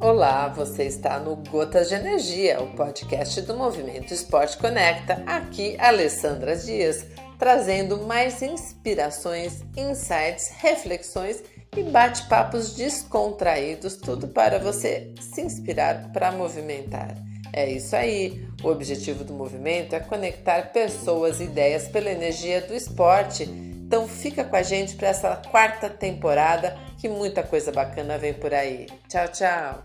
Olá, 0.00 0.48
você 0.48 0.84
está 0.84 1.20
no 1.20 1.36
Gotas 1.36 1.88
de 1.88 1.94
Energia, 1.94 2.62
o 2.62 2.74
podcast 2.74 3.42
do 3.42 3.56
Movimento 3.56 4.14
Esporte 4.14 4.56
Conecta. 4.56 5.22
Aqui, 5.26 5.76
Alessandra 5.78 6.56
Dias, 6.56 7.04
trazendo 7.38 7.98
mais 7.98 8.40
inspirações, 8.40 9.62
insights, 9.76 10.50
reflexões 10.56 11.42
e 11.76 11.82
bate-papos 11.82 12.74
descontraídos, 12.74 13.96
tudo 13.96 14.28
para 14.28 14.58
você 14.58 15.12
se 15.20 15.42
inspirar 15.42 16.10
para 16.12 16.32
movimentar. 16.32 17.14
É 17.52 17.70
isso 17.70 17.94
aí. 17.94 18.48
O 18.62 18.68
objetivo 18.68 19.24
do 19.24 19.34
movimento 19.34 19.94
é 19.94 20.00
conectar 20.00 20.72
pessoas 20.72 21.38
e 21.40 21.44
ideias 21.44 21.86
pela 21.86 22.10
energia 22.10 22.60
do 22.60 22.74
esporte. 22.74 23.46
Então 23.88 24.06
fica 24.06 24.44
com 24.44 24.54
a 24.54 24.62
gente 24.62 24.96
para 24.96 25.08
essa 25.08 25.34
quarta 25.50 25.88
temporada 25.88 26.78
que 27.00 27.08
muita 27.08 27.42
coisa 27.42 27.72
bacana 27.72 28.18
vem 28.18 28.34
por 28.34 28.52
aí. 28.52 28.86
Tchau, 29.08 29.28
tchau. 29.28 29.82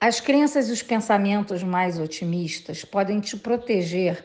As 0.00 0.18
crenças 0.18 0.68
e 0.68 0.72
os 0.72 0.82
pensamentos 0.82 1.62
mais 1.62 1.96
otimistas 2.00 2.84
podem 2.84 3.20
te 3.20 3.36
proteger 3.36 4.24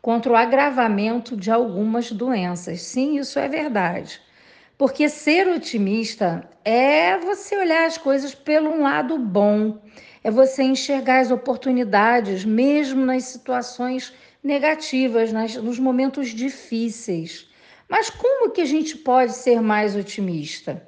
contra 0.00 0.30
o 0.30 0.36
agravamento 0.36 1.36
de 1.36 1.50
algumas 1.50 2.12
doenças. 2.12 2.80
Sim, 2.80 3.18
isso 3.18 3.40
é 3.40 3.48
verdade. 3.48 4.20
Porque 4.76 5.08
ser 5.08 5.46
otimista 5.46 6.48
é 6.64 7.16
você 7.18 7.56
olhar 7.56 7.86
as 7.86 7.96
coisas 7.96 8.34
pelo 8.34 8.70
um 8.70 8.82
lado 8.82 9.16
bom, 9.18 9.80
é 10.22 10.30
você 10.30 10.62
enxergar 10.64 11.20
as 11.20 11.30
oportunidades, 11.30 12.44
mesmo 12.44 13.04
nas 13.04 13.24
situações 13.24 14.12
negativas, 14.42 15.32
nas, 15.32 15.54
nos 15.54 15.78
momentos 15.78 16.30
difíceis. 16.30 17.48
Mas 17.88 18.10
como 18.10 18.50
que 18.50 18.62
a 18.62 18.66
gente 18.66 18.96
pode 18.96 19.32
ser 19.32 19.60
mais 19.60 19.94
otimista? 19.94 20.86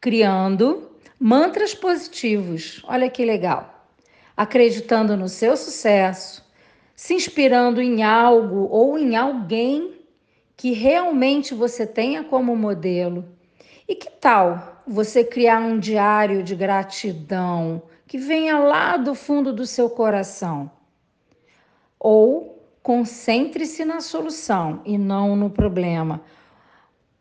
Criando 0.00 0.90
mantras 1.18 1.74
positivos. 1.74 2.82
Olha 2.86 3.08
que 3.08 3.24
legal. 3.24 3.88
Acreditando 4.36 5.16
no 5.16 5.28
seu 5.28 5.56
sucesso, 5.56 6.44
se 6.94 7.14
inspirando 7.14 7.80
em 7.80 8.02
algo 8.02 8.68
ou 8.70 8.98
em 8.98 9.16
alguém 9.16 10.03
que 10.56 10.72
realmente 10.72 11.54
você 11.54 11.86
tenha 11.86 12.24
como 12.24 12.56
modelo. 12.56 13.24
E 13.86 13.94
que 13.94 14.10
tal 14.10 14.82
você 14.86 15.22
criar 15.22 15.60
um 15.60 15.78
diário 15.78 16.42
de 16.42 16.54
gratidão 16.54 17.82
que 18.06 18.16
venha 18.16 18.58
lá 18.58 18.96
do 18.96 19.14
fundo 19.14 19.52
do 19.52 19.66
seu 19.66 19.90
coração? 19.90 20.70
Ou 21.98 22.62
concentre-se 22.82 23.84
na 23.84 24.00
solução 24.00 24.80
e 24.84 24.96
não 24.96 25.36
no 25.36 25.50
problema. 25.50 26.22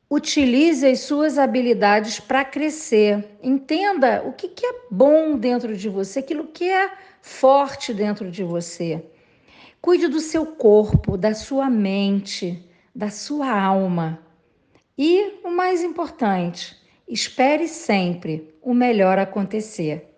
Utilize 0.10 0.86
as 0.86 1.00
suas 1.00 1.38
habilidades 1.38 2.20
para 2.20 2.46
crescer. 2.46 3.38
Entenda 3.42 4.24
o 4.24 4.34
que, 4.34 4.48
que 4.48 4.66
é 4.66 4.74
bom 4.92 5.38
dentro 5.38 5.76
de 5.76 5.90
você, 5.90 6.20
aquilo 6.20 6.48
que 6.48 6.70
é 6.70 6.92
forte 7.22 7.94
dentro 7.94 8.30
de 8.30 8.44
você. 8.44 9.04
Cuide 9.82 10.08
do 10.08 10.20
seu 10.20 10.46
corpo, 10.46 11.18
da 11.18 11.34
sua 11.34 11.70
mente 11.70 12.64
da 12.94 13.10
sua 13.10 13.50
alma. 13.50 14.20
E 14.98 15.40
o 15.44 15.50
mais 15.50 15.82
importante, 15.82 16.76
espere 17.08 17.68
sempre 17.68 18.54
o 18.62 18.74
melhor 18.74 19.18
acontecer. 19.18 20.13